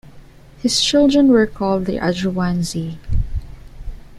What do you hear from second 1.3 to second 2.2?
called the